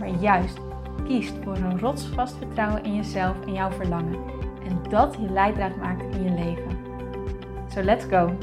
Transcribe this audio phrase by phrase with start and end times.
[0.00, 0.58] maar juist
[1.04, 4.24] kiest voor een rotsvast vertrouwen in jezelf en jouw verlangen.
[4.64, 6.78] En dat je leidraad maakt in je leven.
[7.68, 8.36] So let's go!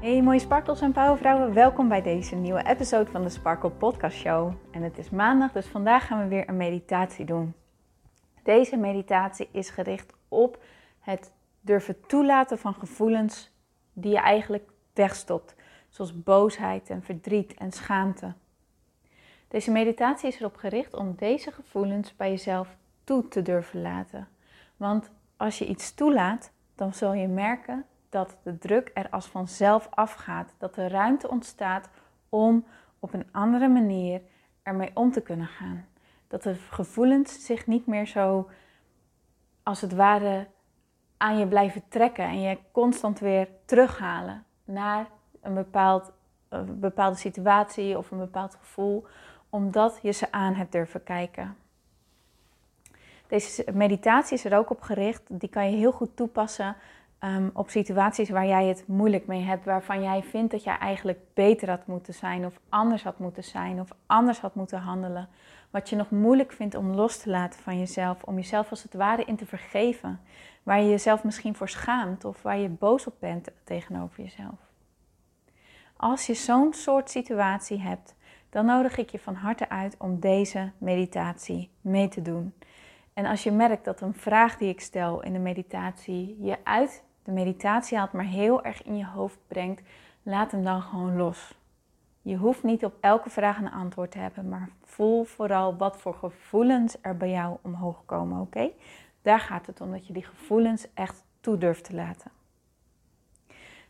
[0.00, 4.52] Hey mooie sparkels en powervrouwen, welkom bij deze nieuwe episode van de Sparkle Podcast Show.
[4.70, 7.54] En het is maandag, dus vandaag gaan we weer een meditatie doen.
[8.42, 10.62] Deze meditatie is gericht op
[11.00, 13.56] het durven toelaten van gevoelens
[13.92, 15.54] die je eigenlijk wegstopt
[15.98, 18.32] zoals boosheid en verdriet en schaamte.
[19.48, 24.28] Deze meditatie is erop gericht om deze gevoelens bij jezelf toe te durven laten.
[24.76, 29.88] Want als je iets toelaat, dan zul je merken dat de druk er als vanzelf
[29.90, 30.54] afgaat.
[30.58, 31.88] Dat er ruimte ontstaat
[32.28, 32.64] om
[32.98, 34.20] op een andere manier
[34.62, 35.86] ermee om te kunnen gaan.
[36.28, 38.50] Dat de gevoelens zich niet meer zo
[39.62, 40.46] als het ware
[41.16, 45.16] aan je blijven trekken en je constant weer terughalen naar
[45.48, 46.12] een, bepaald,
[46.48, 49.06] een bepaalde situatie of een bepaald gevoel,
[49.50, 51.56] omdat je ze aan hebt durven kijken.
[53.26, 55.22] Deze meditatie is er ook op gericht.
[55.28, 56.76] Die kan je heel goed toepassen
[57.24, 61.18] um, op situaties waar jij het moeilijk mee hebt, waarvan jij vindt dat jij eigenlijk
[61.34, 65.28] beter had moeten zijn, of anders had moeten zijn, of anders had moeten handelen.
[65.70, 68.94] Wat je nog moeilijk vindt om los te laten van jezelf, om jezelf als het
[68.94, 70.20] ware in te vergeven.
[70.62, 74.67] Waar je jezelf misschien voor schaamt of waar je boos op bent tegenover jezelf.
[76.00, 78.14] Als je zo'n soort situatie hebt,
[78.50, 82.54] dan nodig ik je van harte uit om deze meditatie mee te doen.
[83.12, 87.04] En als je merkt dat een vraag die ik stel in de meditatie je uit
[87.22, 89.82] de meditatie haalt, maar heel erg in je hoofd brengt,
[90.22, 91.54] laat hem dan gewoon los.
[92.22, 96.14] Je hoeft niet op elke vraag een antwoord te hebben, maar voel vooral wat voor
[96.14, 98.70] gevoelens er bij jou omhoog komen, oké?
[99.22, 102.37] Daar gaat het om dat je die gevoelens echt toe durft te laten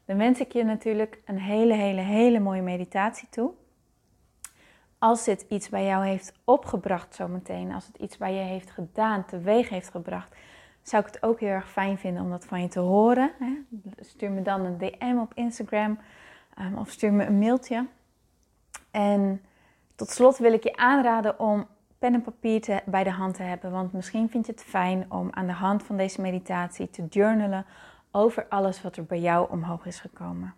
[0.09, 3.51] dan wens ik je natuurlijk een hele, hele, hele mooie meditatie toe.
[4.99, 9.25] Als dit iets bij jou heeft opgebracht zometeen, als het iets bij je heeft gedaan,
[9.25, 10.37] teweeg heeft gebracht,
[10.83, 13.31] zou ik het ook heel erg fijn vinden om dat van je te horen.
[14.01, 15.99] Stuur me dan een DM op Instagram
[16.55, 17.87] ehm, of stuur me een mailtje.
[18.91, 19.43] En
[19.95, 21.67] tot slot wil ik je aanraden om
[21.99, 23.71] pen en papier te, bij de hand te hebben.
[23.71, 27.67] Want misschien vind je het fijn om aan de hand van deze meditatie te journalen
[28.11, 30.55] over alles wat er bij jou omhoog is gekomen.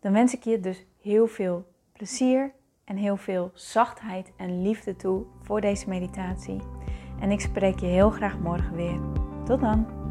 [0.00, 2.52] Dan wens ik je dus heel veel plezier
[2.84, 6.60] en heel veel zachtheid en liefde toe voor deze meditatie.
[7.20, 9.00] En ik spreek je heel graag morgen weer.
[9.44, 10.02] Tot dan!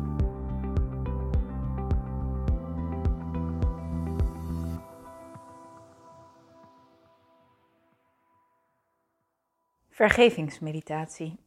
[9.89, 11.42] Vergevingsmeditatie.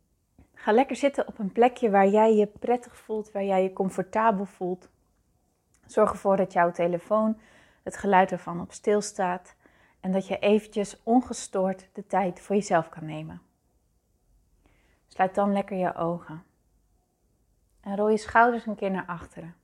[0.67, 4.45] Ga lekker zitten op een plekje waar jij je prettig voelt, waar jij je comfortabel
[4.45, 4.89] voelt.
[5.87, 7.39] Zorg ervoor dat jouw telefoon,
[7.83, 9.55] het geluid ervan op stil staat
[10.01, 13.43] en dat je eventjes ongestoord de tijd voor jezelf kan nemen.
[15.07, 16.43] Sluit dan lekker je ogen
[17.81, 19.55] en rol je schouders een keer naar achteren.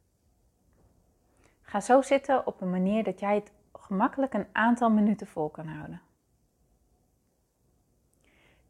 [1.62, 5.66] Ga zo zitten op een manier dat jij het gemakkelijk een aantal minuten vol kan
[5.66, 6.00] houden.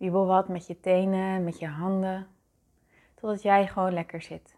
[0.02, 2.26] Wiebel wat met je tenen, met je handen,
[3.14, 4.56] totdat jij gewoon lekker zit.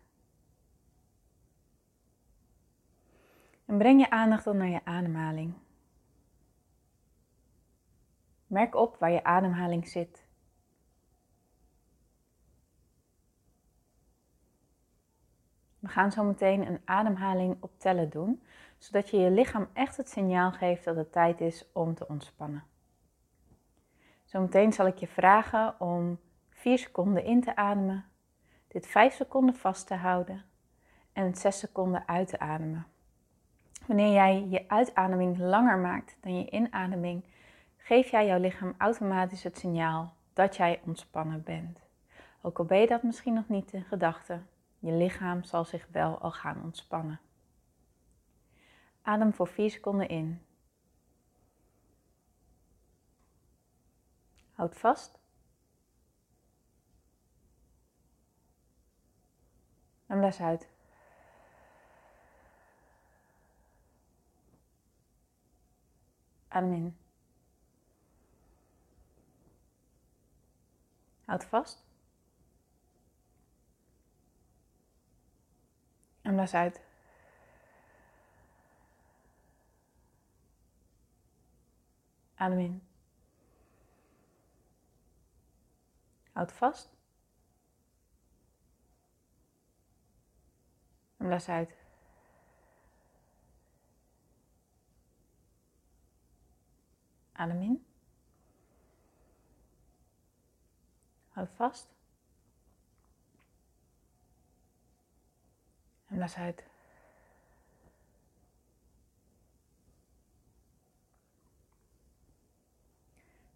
[3.65, 5.55] En breng je aandacht dan naar je ademhaling.
[8.47, 10.27] Merk op waar je ademhaling zit.
[15.79, 18.43] We gaan zo meteen een ademhaling op tellen doen,
[18.79, 22.74] zodat je je lichaam echt het signaal geeft dat het tijd is om te ontspannen.
[24.35, 26.19] Zometeen zal ik je vragen om
[26.51, 28.05] 4 seconden in te ademen,
[28.69, 30.45] dit 5 seconden vast te houden
[31.13, 32.87] en 6 seconden uit te ademen.
[33.87, 37.25] Wanneer jij je uitademing langer maakt dan je inademing,
[37.77, 41.81] geef jij jouw lichaam automatisch het signaal dat jij ontspannen bent.
[42.41, 44.49] Ook al ben je dat misschien nog niet in gedachten,
[44.79, 47.21] je lichaam zal zich wel al gaan ontspannen.
[49.03, 50.41] Adem voor 4 seconden in.
[54.55, 55.19] Houd vast.
[60.07, 60.69] En blaas uit.
[66.49, 66.97] Adem in.
[71.25, 71.85] Houd vast.
[76.23, 76.81] En blaas uit.
[82.35, 82.84] Adem in.
[86.35, 86.89] Houd vast.
[91.17, 91.77] En blaas uit.
[97.33, 97.87] Adem in.
[101.29, 101.89] Houd vast.
[106.07, 106.65] En blaas uit.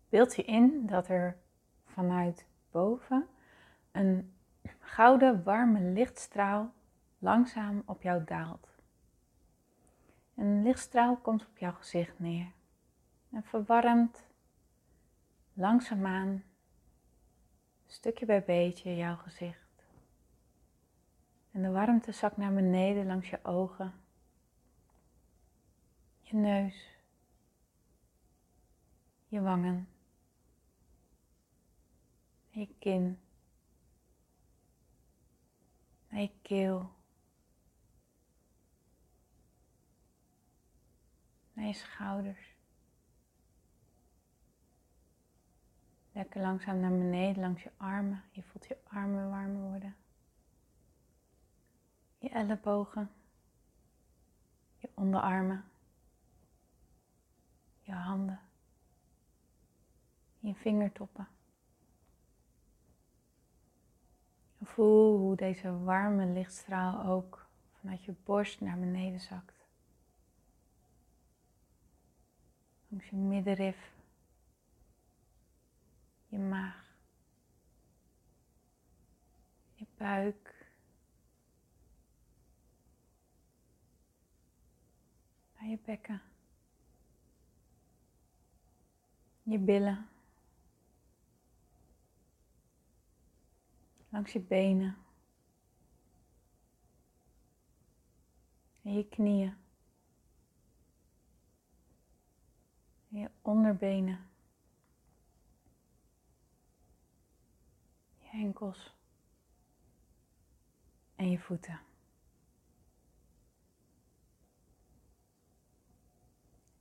[0.08, 1.36] Beeld je in dat er
[1.84, 2.46] vanuit
[2.78, 3.28] boven
[3.92, 4.32] een
[4.78, 6.72] gouden warme lichtstraal
[7.18, 8.68] langzaam op jou daalt.
[10.34, 12.52] Een lichtstraal komt op jouw gezicht neer
[13.30, 14.26] en verwarmt
[15.52, 16.44] langzaamaan,
[17.86, 19.86] stukje bij beetje, jouw gezicht.
[21.50, 23.92] En de warmte zakt naar beneden langs je ogen,
[26.20, 26.98] je neus,
[29.28, 29.88] je wangen,
[32.58, 33.18] je kin,
[36.08, 36.90] naar je keel,
[41.52, 42.56] naar je schouders.
[46.12, 48.24] Lekker langzaam naar beneden langs je armen.
[48.30, 49.96] Je voelt je armen warmer worden.
[52.18, 53.10] Je ellebogen.
[54.76, 55.64] Je onderarmen.
[57.80, 58.40] Je handen.
[60.38, 61.28] Je vingertoppen.
[64.68, 67.46] Voel hoe deze warme lichtstraal ook
[67.80, 69.66] vanuit je borst naar beneden zakt.
[72.88, 73.96] Langs je middenrif
[76.28, 76.96] je maag,
[79.74, 80.66] je buik,
[85.58, 86.22] naar je bekken,
[89.42, 90.08] je billen,
[94.08, 94.96] langs je benen
[98.82, 99.56] en je knieën.
[103.08, 104.26] je onderbenen.
[108.32, 108.94] enkels
[111.16, 111.80] en je voeten.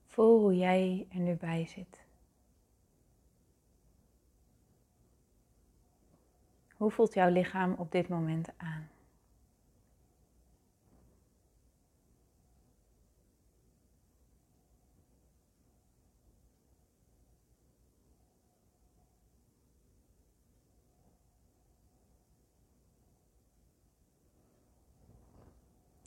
[0.05, 2.06] Voel hoe jij er nu bij zit.
[6.77, 8.89] Hoe voelt jouw lichaam op dit moment aan?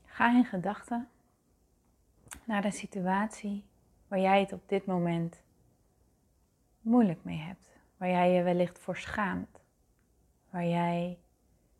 [0.04, 1.08] Ga in gedachten
[2.44, 3.64] naar de situatie
[4.08, 5.42] waar jij het op dit moment
[6.80, 9.59] moeilijk mee hebt, waar jij je wellicht voor schaamt,
[10.50, 11.18] waar jij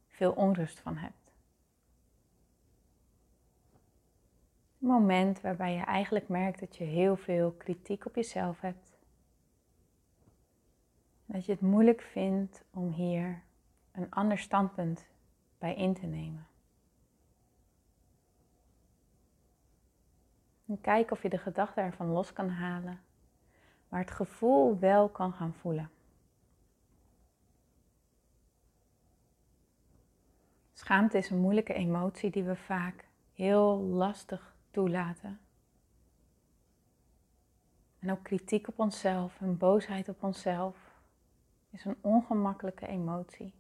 [0.09, 1.15] veel onrust van hebt.
[4.81, 8.99] Een moment waarbij je eigenlijk merkt dat je heel veel kritiek op jezelf hebt.
[11.27, 13.43] Dat je het moeilijk vindt om hier
[13.93, 15.07] een ander standpunt
[15.59, 16.47] bij in te nemen.
[20.67, 23.01] En kijk of je de gedachte ervan los kan halen,
[23.89, 25.91] maar het gevoel wel kan gaan voelen.
[30.81, 35.41] Schaamte is een moeilijke emotie die we vaak heel lastig toelaten.
[37.99, 40.77] En ook kritiek op onszelf en boosheid op onszelf
[41.71, 43.55] is een ongemakkelijke emotie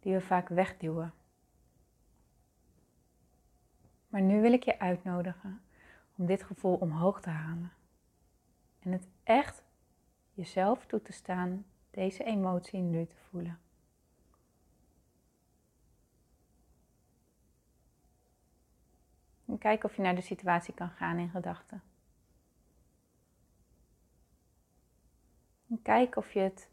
[0.00, 1.12] die we vaak wegduwen.
[4.08, 5.60] Maar nu wil ik je uitnodigen
[6.16, 7.72] om dit gevoel omhoog te halen.
[8.78, 9.64] En het echt
[10.32, 13.58] jezelf toe te staan deze emotie nu te voelen.
[19.58, 21.82] Kijk of je naar de situatie kan gaan in gedachten.
[25.68, 26.70] En kijk of je het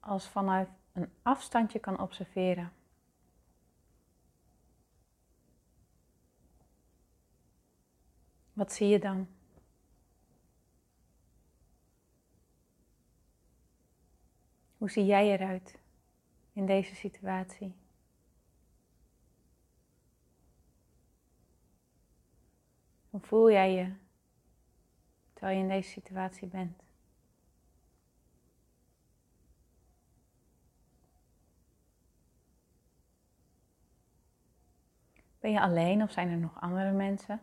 [0.00, 2.72] als vanuit een afstandje kan observeren.
[8.52, 9.28] Wat zie je dan?
[14.78, 15.78] Hoe zie jij eruit
[16.52, 17.83] in deze situatie?
[23.14, 23.92] Hoe voel jij je
[25.32, 26.82] terwijl je in deze situatie bent?
[35.40, 37.42] Ben je alleen of zijn er nog andere mensen?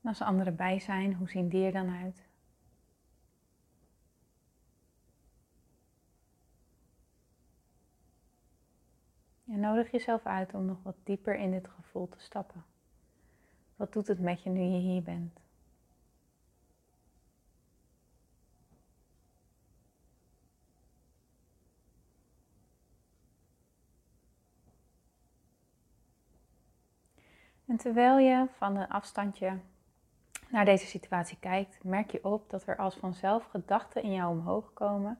[0.00, 2.27] En als er anderen bij zijn, hoe zien die er dan uit?
[9.50, 12.64] En nodig jezelf uit om nog wat dieper in dit gevoel te stappen.
[13.76, 15.40] Wat doet het met je nu je hier bent?
[27.66, 29.58] En terwijl je van een afstandje
[30.48, 34.72] naar deze situatie kijkt, merk je op dat er als vanzelf gedachten in jou omhoog
[34.72, 35.18] komen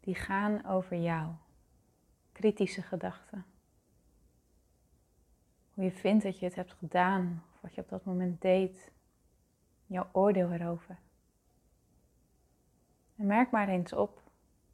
[0.00, 1.28] die gaan over jou.
[2.32, 3.44] Kritische gedachten.
[5.80, 8.90] Hoe je vindt dat je het hebt gedaan, of wat je op dat moment deed.
[9.86, 10.98] Jouw oordeel erover.
[13.16, 14.22] En merk maar eens op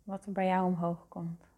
[0.04, 1.48] wat er bij jou omhoog komt.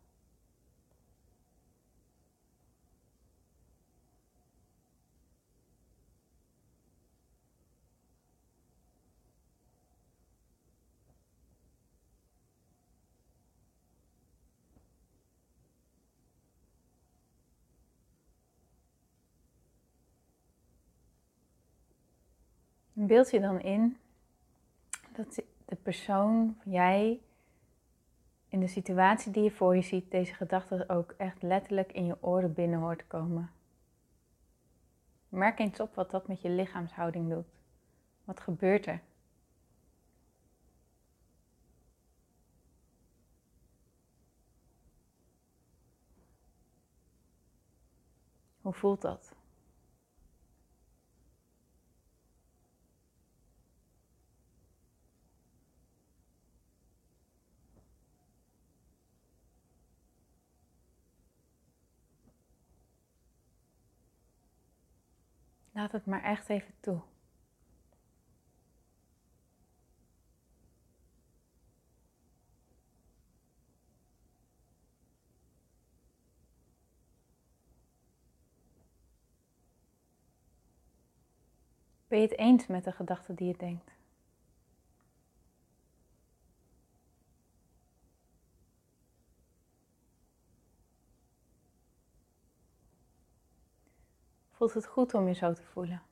[23.07, 23.97] Beeld je dan in
[25.13, 27.21] dat de persoon, jij,
[28.49, 32.17] in de situatie die je voor je ziet, deze gedachten ook echt letterlijk in je
[32.21, 33.51] oren binnen hoort komen.
[35.29, 37.47] Merk eens op wat dat met je lichaamshouding doet.
[38.25, 39.01] Wat gebeurt er?
[48.61, 49.37] Hoe voelt dat?
[65.79, 67.01] Laat het maar echt even toe.
[82.09, 83.91] Ben je het eens met de gedachten die je denkt?
[94.59, 96.03] Voelt het goed om je zo te voelen?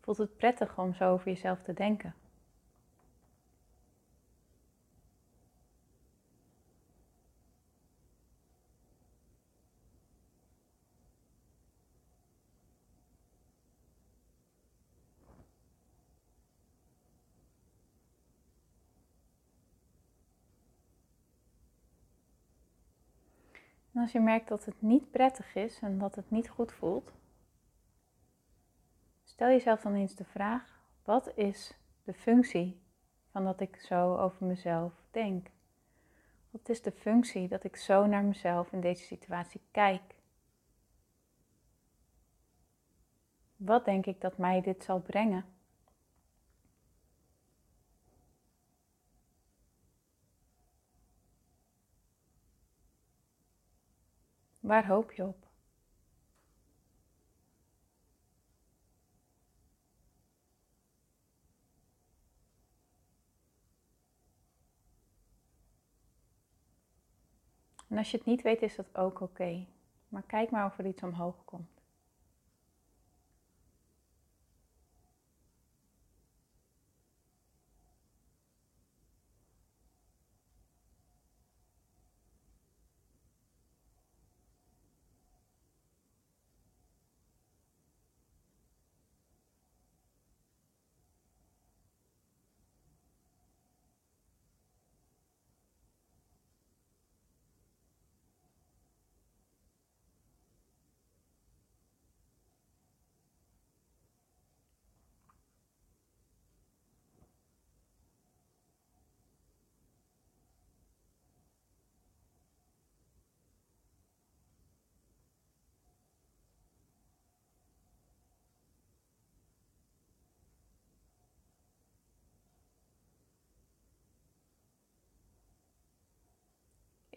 [0.00, 2.14] Voelt het prettig om zo over jezelf te denken?
[23.94, 27.12] En als je merkt dat het niet prettig is en dat het niet goed voelt,
[29.24, 32.80] stel jezelf dan eens de vraag: wat is de functie
[33.30, 35.50] van dat ik zo over mezelf denk?
[36.50, 40.14] Wat is de functie dat ik zo naar mezelf in deze situatie kijk?
[43.56, 45.44] Wat denk ik dat mij dit zal brengen?
[54.62, 55.46] Waar hoop je op?
[67.88, 69.66] En als je het niet weet, is dat ook oké.
[70.08, 71.81] Maar kijk maar of er iets omhoog komt.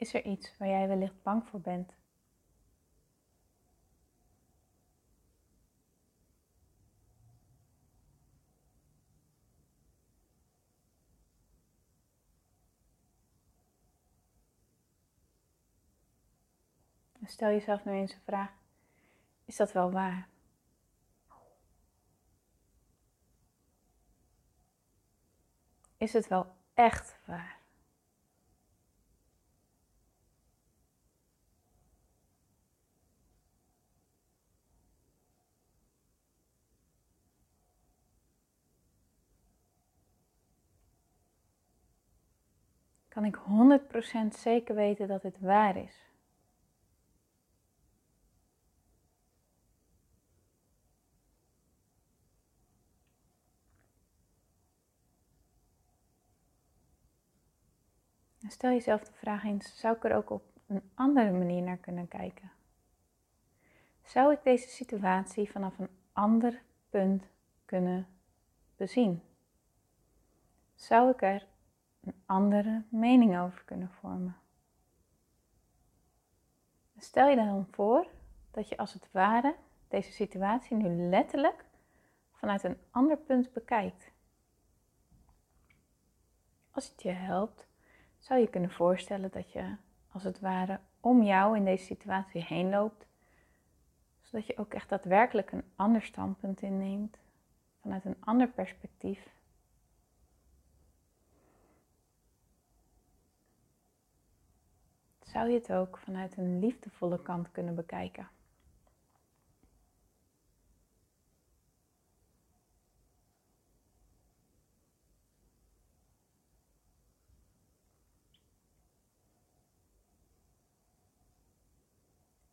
[0.06, 1.94] Is er iets waar jij wellicht bang voor bent?
[17.24, 18.54] Stel jezelf nu eens de vraag:
[19.46, 20.28] is dat wel waar?
[25.98, 27.65] Is het wel echt waar?
[43.16, 46.10] Kan ik 100% zeker weten dat het waar is?
[58.48, 62.08] Stel jezelf de vraag eens, zou ik er ook op een andere manier naar kunnen
[62.08, 62.52] kijken?
[64.04, 67.24] Zou ik deze situatie vanaf een ander punt
[67.66, 68.08] kunnen
[68.76, 69.22] bezien?
[70.74, 71.54] Zou ik er
[72.06, 74.38] een andere mening over kunnen vormen?
[76.98, 78.08] Stel je dan voor
[78.52, 79.56] dat je als het ware
[79.88, 81.66] deze situatie nu letterlijk
[82.32, 84.12] vanuit een ander punt bekijkt.
[86.72, 87.68] Als het je helpt,
[88.18, 89.76] zou je kunnen voorstellen dat je
[90.12, 93.06] als het ware om jou in deze situatie heen loopt,
[94.22, 97.18] zodat je ook echt daadwerkelijk een ander standpunt inneemt,
[97.82, 99.35] vanuit een ander perspectief.
[105.36, 108.30] Zou je het ook vanuit een liefdevolle kant kunnen bekijken?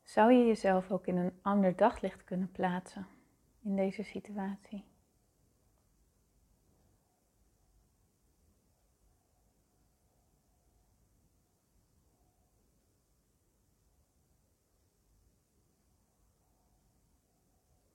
[0.03, 3.07] Zou je jezelf ook in een ander daglicht kunnen plaatsen
[3.61, 4.92] in deze situatie?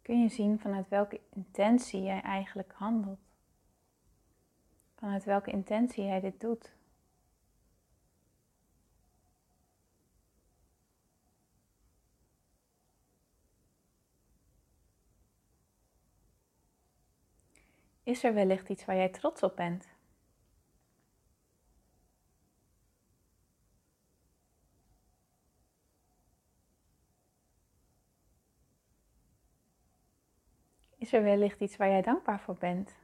[0.07, 3.19] Kun je zien vanuit welke intentie jij eigenlijk handelt?
[4.95, 6.75] Vanuit welke intentie jij dit doet?
[18.03, 19.96] Is er wellicht iets waar jij trots op bent?
[31.07, 32.95] Is er wellicht iets waar jij dankbaar voor bent?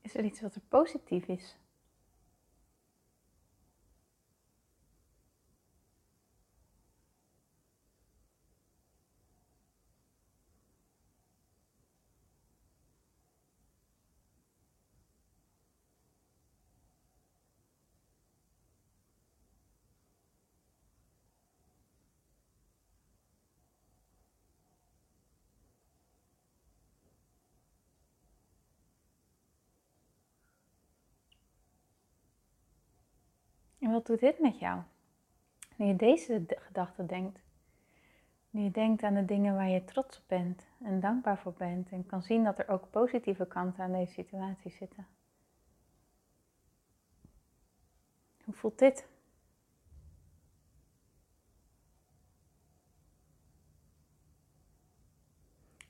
[0.00, 1.56] Is er iets wat er positief is?
[33.88, 34.80] En wat doet dit met jou?
[35.76, 37.40] Nu je deze gedachte denkt,
[38.50, 41.90] nu je denkt aan de dingen waar je trots op bent en dankbaar voor bent
[41.90, 45.06] en kan zien dat er ook positieve kanten aan deze situatie zitten.
[48.44, 49.08] Hoe voelt dit?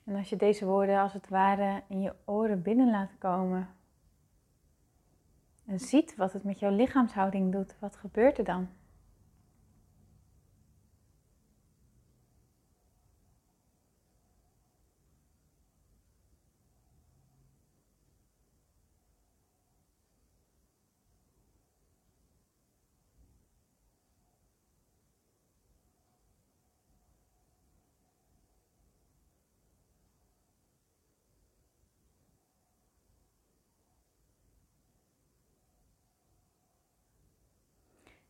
[0.03, 3.78] En als je deze woorden als het ware in je oren binnen laat komen,
[5.69, 8.69] en ziet wat het met jouw lichaamshouding doet, wat gebeurt er dan?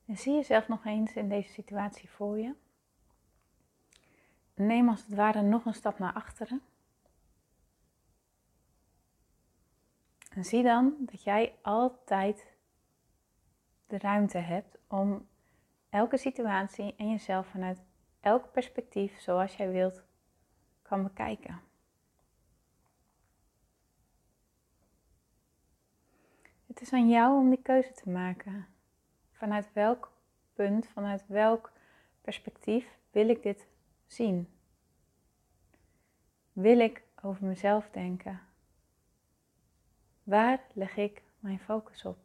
[0.10, 2.56] En zie jezelf nog eens in deze situatie voor je.
[4.54, 6.62] Neem als het ware nog een stap naar achteren.
[10.30, 12.54] En zie dan dat jij altijd
[13.88, 15.28] de ruimte hebt om
[15.89, 17.82] elke situatie en jezelf vanuit
[18.19, 20.04] elk perspectief zoals jij wilt
[20.82, 21.62] kan bekijken.
[26.67, 28.78] Het is aan jou om die keuze te maken.
[29.39, 30.12] Vanuit welk
[30.54, 31.71] punt, vanuit welk
[32.21, 33.67] perspectief wil ik dit
[34.08, 34.49] zien?
[36.54, 38.41] Wil ik over mezelf denken?
[40.23, 42.17] Waar leg ik mijn focus op?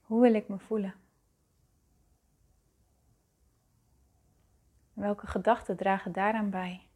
[0.00, 0.94] Hoe wil ik me voelen?
[4.92, 6.87] Welke gedachten dragen daaraan bij?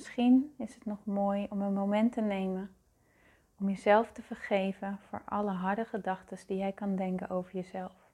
[0.00, 2.74] Misschien is het nog mooi om een moment te nemen
[3.58, 8.10] om jezelf te vergeven voor alle harde gedachten die jij kan denken over jezelf.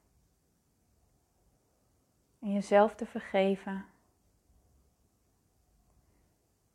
[2.39, 3.85] En jezelf te vergeven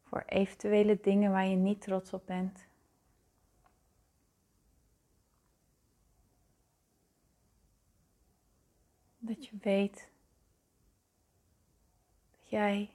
[0.04, 2.68] voor eventuele dingen waar je niet trots op bent.
[9.18, 10.10] Dat je weet
[12.32, 12.90] dat jij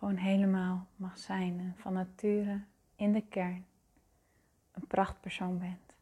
[0.00, 2.64] gewoon helemaal mag zijn en van nature
[2.96, 3.66] in de kern
[4.72, 5.94] een prachtpersoon bent.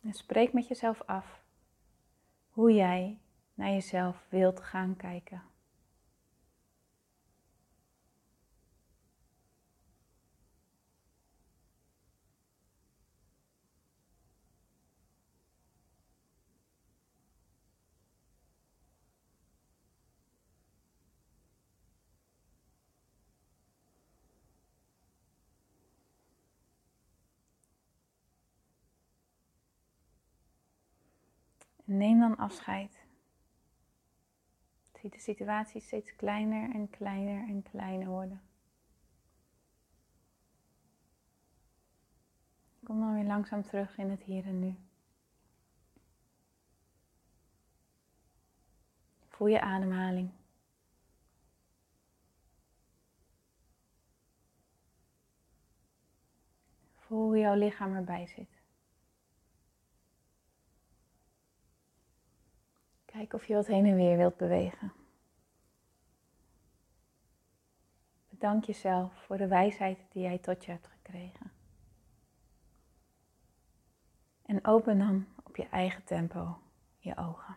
[0.00, 1.42] En spreek met jezelf af
[2.50, 3.18] hoe jij
[3.54, 5.42] naar jezelf wilt gaan kijken.
[31.92, 33.04] Neem dan afscheid.
[34.94, 38.42] Zie de situatie steeds kleiner en kleiner en kleiner worden.
[42.84, 44.76] Kom dan weer langzaam terug in het hier en nu.
[49.28, 50.30] Voel je ademhaling.
[56.96, 58.59] Voel hoe jouw lichaam erbij zit.
[63.12, 64.92] Kijk of je wat heen en weer wilt bewegen.
[68.28, 71.52] Bedank jezelf voor de wijsheid die jij tot je hebt gekregen.
[74.42, 76.58] En open dan op je eigen tempo
[76.98, 77.56] je ogen.